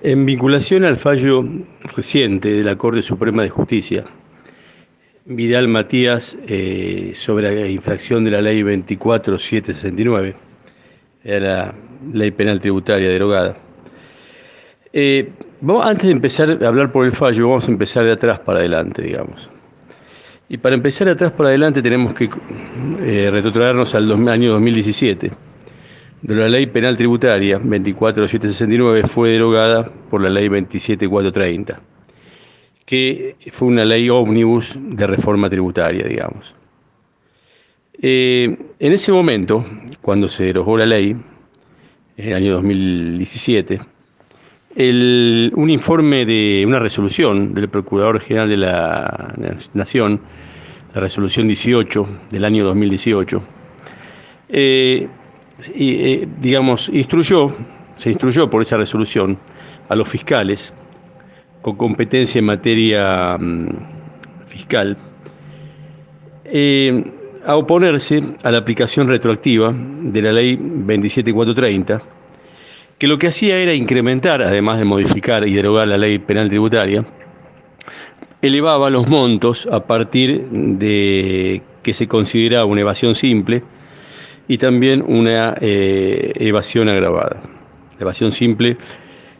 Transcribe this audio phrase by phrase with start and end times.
[0.00, 1.44] En vinculación al fallo
[1.96, 4.04] reciente de la Corte Suprema de Justicia,
[5.24, 10.36] Vidal Matías eh, sobre la infracción de la ley 24769,
[11.24, 11.74] la
[12.12, 13.56] ley penal tributaria derogada.
[14.92, 15.30] Eh,
[15.60, 18.60] vamos, antes de empezar a hablar por el fallo, vamos a empezar de atrás para
[18.60, 19.50] adelante, digamos.
[20.48, 22.30] Y para empezar de atrás para adelante tenemos que
[23.02, 25.47] eh, retrotraernos al año 2017
[26.22, 31.80] de la ley penal tributaria 24769 fue derogada por la ley 27430,
[32.84, 36.54] que fue una ley ómnibus de reforma tributaria, digamos.
[38.00, 39.64] Eh, en ese momento,
[40.00, 41.16] cuando se derogó la ley,
[42.16, 43.80] en el año 2017,
[44.76, 49.34] un informe de una resolución del Procurador General de la
[49.74, 50.20] Nación,
[50.94, 53.42] la resolución 18 del año 2018,
[54.50, 55.27] eh, y,
[55.74, 57.54] eh, digamos, instruyó,
[57.96, 59.38] se instruyó por esa resolución
[59.88, 60.72] a los fiscales
[61.62, 63.68] con competencia en materia mm,
[64.46, 64.96] fiscal
[66.44, 67.04] eh,
[67.44, 72.02] a oponerse a la aplicación retroactiva de la ley 27430,
[72.98, 77.04] que lo que hacía era incrementar, además de modificar y derogar la ley penal tributaria,
[78.42, 83.62] elevaba los montos a partir de que se consideraba una evasión simple,
[84.48, 87.42] y también una eh, evasión agravada.
[87.98, 88.78] La evasión simple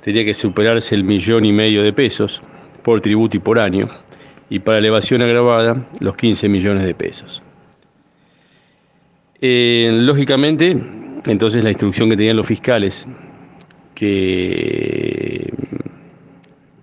[0.00, 2.40] tendría que superarse el millón y medio de pesos
[2.82, 3.88] por tributo y por año,
[4.48, 7.42] y para la evasión agravada los 15 millones de pesos.
[9.40, 10.76] Eh, lógicamente,
[11.26, 13.06] entonces la instrucción que tenían los fiscales
[13.94, 15.52] que,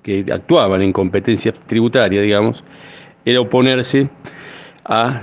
[0.04, 2.66] que actuaban en competencia tributaria, digamos,
[3.23, 4.09] era oponerse
[4.83, 5.22] a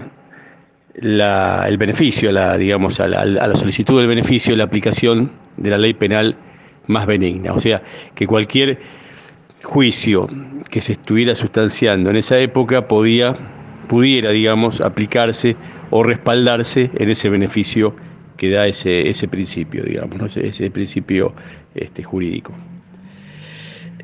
[1.02, 6.36] el beneficio, digamos, a la, solicitud del beneficio la aplicación de la ley penal
[6.86, 7.52] más benigna.
[7.52, 7.82] O sea,
[8.14, 8.78] que cualquier
[9.62, 10.28] juicio
[10.70, 13.34] que se estuviera sustanciando en esa época podía,
[13.88, 15.56] pudiera, digamos, aplicarse
[15.90, 17.94] o respaldarse en ese beneficio
[18.36, 21.32] que da ese, ese principio, digamos, ese, principio
[21.74, 22.52] este, jurídico.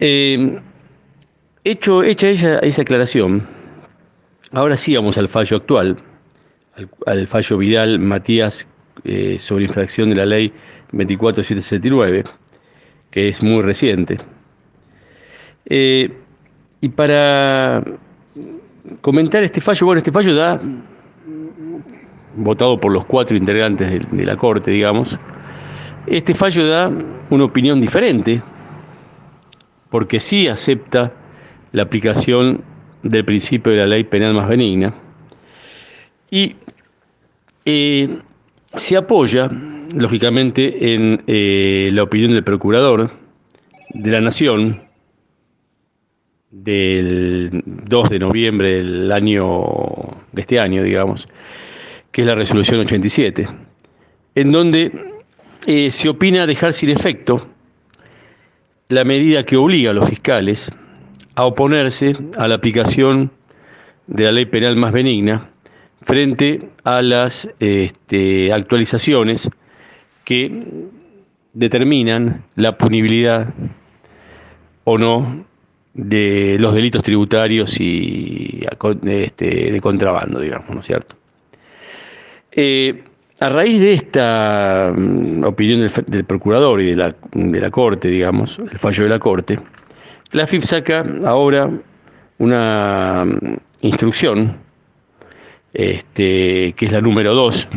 [0.00, 0.58] Eh,
[1.64, 3.46] hecho, hecha esa, esa aclaración,
[4.52, 5.96] ahora sí vamos al fallo actual
[7.06, 8.66] al, fallo Vidal Matías
[9.04, 10.52] eh, sobre infracción de la ley
[10.92, 12.24] 24769,
[13.10, 14.18] que es muy reciente.
[15.66, 16.10] Eh,
[16.80, 17.82] y para
[19.00, 20.60] comentar este fallo, bueno, este fallo da,
[22.36, 25.18] votado por los cuatro integrantes de, de la Corte, digamos,
[26.06, 26.90] este fallo da
[27.30, 28.42] una opinión diferente,
[29.88, 31.12] porque sí acepta
[31.72, 32.62] la aplicación
[33.02, 34.94] del principio de la ley penal más benigna,
[36.32, 36.56] y
[37.66, 38.08] eh,
[38.74, 39.50] se apoya,
[39.94, 43.10] lógicamente, en eh, la opinión del procurador
[43.90, 44.82] de la Nación
[46.50, 49.62] del 2 de noviembre del año,
[50.32, 51.28] de este año, digamos,
[52.10, 53.46] que es la resolución 87,
[54.34, 54.90] en donde
[55.66, 57.46] eh, se opina dejar sin efecto
[58.88, 60.72] la medida que obliga a los fiscales
[61.34, 63.30] a oponerse a la aplicación
[64.06, 65.51] de la ley penal más benigna
[66.02, 69.48] frente a las este, actualizaciones
[70.24, 70.64] que
[71.52, 73.52] determinan la punibilidad
[74.84, 75.44] o no
[75.94, 78.64] de los delitos tributarios y
[79.04, 81.16] este, de contrabando, digamos, ¿no es cierto?
[82.50, 83.02] Eh,
[83.40, 88.58] a raíz de esta mm, opinión del, procurador y de la, de la Corte, digamos,
[88.58, 89.58] el fallo de la Corte,
[90.32, 91.68] la FIP saca ahora
[92.38, 94.56] una mm, instrucción
[95.74, 97.68] este, que es la número 2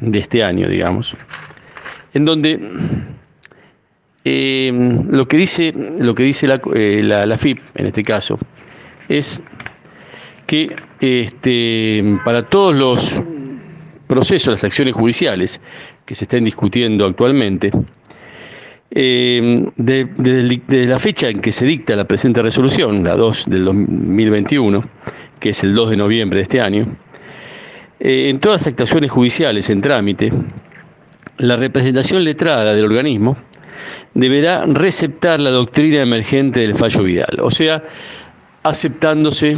[0.00, 1.16] de este año, digamos,
[2.14, 2.60] en donde
[4.24, 4.70] eh,
[5.10, 8.38] lo que dice, lo que dice eh, la, la, FIP, en este caso,
[9.08, 9.40] es
[10.46, 13.22] que este, para todos los
[14.06, 15.60] procesos, las acciones judiciales
[16.04, 17.70] que se estén discutiendo actualmente,
[18.90, 24.84] eh, desde la fecha en que se dicta la presente resolución, la 2 del 2021,
[25.40, 26.86] que es el 2 de noviembre de este año,
[28.00, 30.32] eh, en todas las actuaciones judiciales en trámite,
[31.38, 33.36] la representación letrada del organismo
[34.14, 37.84] deberá receptar la doctrina emergente del fallo Vidal, o sea,
[38.62, 39.56] aceptándose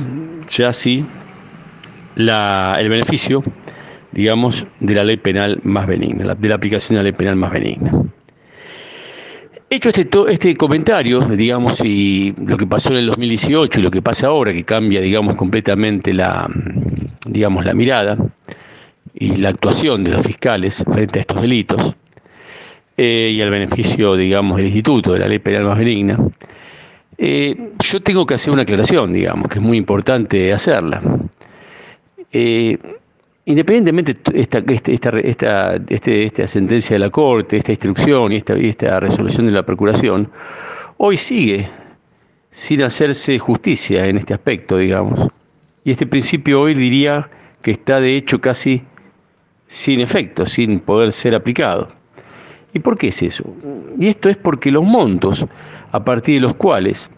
[0.48, 1.04] ya así
[2.16, 3.42] el beneficio,
[4.12, 7.52] digamos, de la ley penal más benigna, de la aplicación de la ley penal más
[7.52, 7.92] benigna.
[9.72, 14.02] Hecho este, este comentario, digamos, y lo que pasó en el 2018 y lo que
[14.02, 16.50] pasa ahora, que cambia, digamos, completamente la,
[17.25, 18.19] digamos, la mirada
[19.14, 21.94] y la actuación de los fiscales frente a estos delitos,
[22.96, 26.19] eh, y al beneficio, digamos, del instituto, de la ley penal más benigna.
[27.16, 31.00] Eh, yo tengo que hacer una aclaración, digamos, que es muy importante hacerla.
[32.32, 32.76] Eh,
[33.44, 38.37] independientemente de esta, este, esta, esta, este, esta, sentencia de la Corte, esta instrucción y
[38.37, 40.31] esta, esta resolución de la Procuración,
[40.96, 41.70] hoy sigue
[42.50, 45.28] sin hacerse justicia en este aspecto, digamos.
[45.84, 47.31] Y este principio hoy diría
[47.62, 48.82] que está de hecho casi
[49.66, 51.88] sin efecto, sin poder ser aplicado.
[52.72, 53.44] ¿Y por qué es eso?
[53.98, 55.46] Y esto es porque los montos
[55.92, 57.10] a partir de los cuales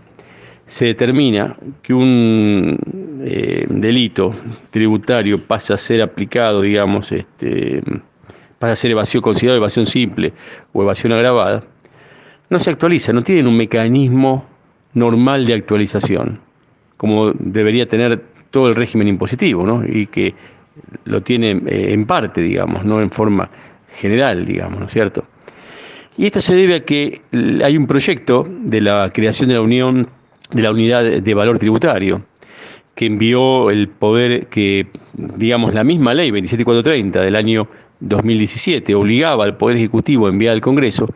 [0.72, 2.78] se determina que un
[3.22, 4.34] eh, delito
[4.70, 7.82] tributario pasa a ser aplicado, digamos, este,
[8.58, 10.32] pasa a ser evasión considerado evasión simple
[10.72, 11.62] o evasión agravada,
[12.48, 14.46] no se actualiza, no tienen un mecanismo
[14.94, 16.40] normal de actualización,
[16.96, 19.84] como debería tener todo el régimen impositivo, ¿no?
[19.86, 20.34] Y que
[21.04, 23.50] lo tiene eh, en parte, digamos, no en forma
[23.98, 25.26] general, digamos, ¿no es cierto?
[26.16, 27.20] Y esto se debe a que
[27.62, 30.08] hay un proyecto de la creación de la Unión,
[30.52, 32.22] de la Unidad de Valor Tributario,
[32.94, 37.68] que envió el poder que, digamos, la misma ley 27430 del año
[38.00, 41.08] 2017 obligaba al Poder Ejecutivo a enviar al Congreso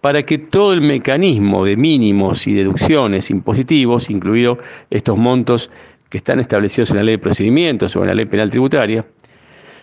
[0.00, 4.58] para que todo el mecanismo de mínimos y deducciones impositivos, incluidos
[4.90, 5.70] estos montos
[6.10, 9.06] que están establecidos en la ley de procedimientos o en la ley penal tributaria,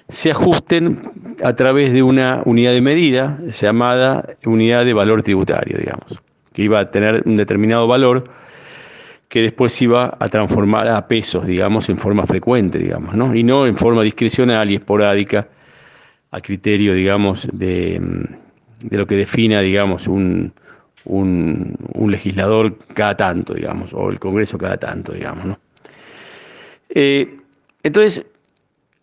[0.10, 1.00] se ajusten
[1.44, 6.22] a través de una unidad de medida llamada unidad de valor tributario, digamos,
[6.54, 8.26] que iba a tener un determinado valor
[9.32, 13.34] que después iba a transformar a pesos, digamos, en forma frecuente, digamos, ¿no?
[13.34, 15.48] Y no en forma discrecional y esporádica,
[16.32, 18.02] a criterio, digamos, de,
[18.90, 20.52] lo que defina, digamos, un,
[21.06, 21.78] un,
[22.12, 25.60] legislador cada tanto, digamos, o el Congreso cada tanto, digamos, ¿no?
[26.90, 27.38] Eh,
[27.84, 28.26] entonces,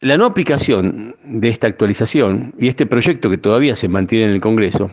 [0.01, 4.43] la no aplicación de esta actualización y este proyecto que todavía se mantiene en el
[4.43, 4.91] Congreso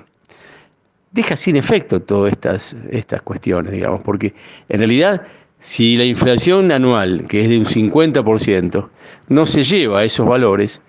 [1.16, 4.34] deja sin efecto todas estas, estas cuestiones, digamos, porque
[4.68, 5.22] en realidad
[5.60, 8.90] si la inflación anual, que es de un 50%,
[9.30, 10.82] no se lleva a esos valores,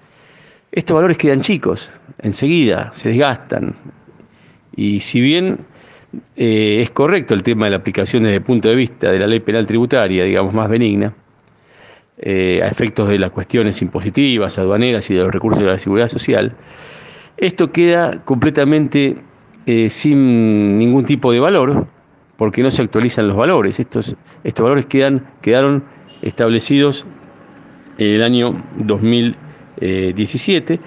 [0.73, 1.89] estos valores quedan chicos,
[2.19, 3.77] enseguida se desgastan.
[4.75, 5.61] Y si bien
[6.35, 9.29] eh, es correcto el tema de la aplicación desde el punto de vista de la
[9.29, 11.15] ley penal tributaria, digamos, más benigna,
[12.19, 16.09] eh, a efectos de las cuestiones impositivas, aduaneras y de los recursos de la seguridad
[16.09, 16.57] social,
[17.37, 19.19] esto queda completamente
[19.67, 21.87] eh, sin ningún tipo de valor,
[22.37, 23.81] porque no se actualizan los valores.
[23.81, 25.85] Estos, estos valores quedaron
[26.23, 27.05] establecidos
[27.99, 30.81] en el año 2017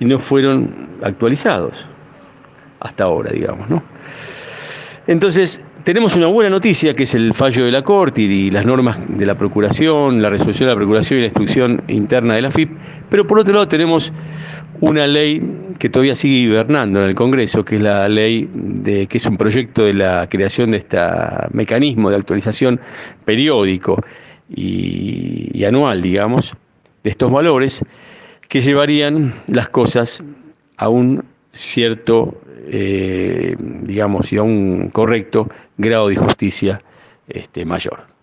[0.00, 1.86] y no fueron actualizados
[2.80, 3.82] hasta ahora, digamos, ¿no?
[5.06, 8.98] Entonces, tenemos una buena noticia que es el fallo de la Corte y las normas
[9.08, 12.70] de la Procuración, la resolución de la Procuración y la instrucción interna de la FIP,
[13.08, 14.12] pero por otro lado tenemos
[14.80, 15.42] una ley
[15.78, 19.36] que todavía sigue hibernando en el Congreso, que es la ley de que es un
[19.36, 20.98] proyecto de la creación de este
[21.50, 22.80] mecanismo de actualización
[23.24, 24.02] periódico
[24.48, 26.54] y, anual, digamos,
[27.02, 27.84] de estos valores
[28.48, 30.24] que llevarían las cosas
[30.76, 32.40] a un cierto
[32.70, 36.82] eh, digamos, y a un correcto grado de justicia
[37.26, 38.17] este, mayor.